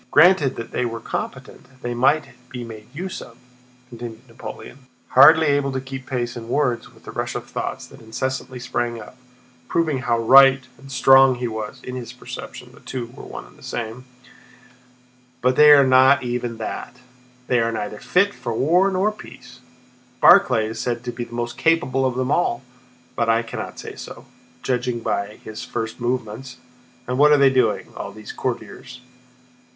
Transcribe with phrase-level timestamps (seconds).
[0.09, 3.37] Granted that were they competent they might be made use of,"
[3.89, 8.59] continued Napoleon—hardly able to keep pace in words with the rush of thoughts that incessantly
[8.59, 9.15] sprang up,
[9.67, 13.59] proving how right and strong he was (in his perception the two were one and
[13.59, 14.07] the same)—"but
[15.55, 16.97] they are not even that!
[17.45, 19.59] They are neither fit for war nor peace!
[20.19, 22.63] Barclay is said to be the most capable of them all,
[23.15, 24.25] but I cannot say so,
[24.63, 26.57] judging by his first movements.
[27.07, 29.01] And what are they doing, all these courtiers?